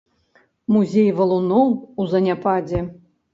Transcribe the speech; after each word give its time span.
Музей 0.75 1.09
валуноў 1.19 1.69
у 2.01 2.09
заняпадзе. 2.15 2.83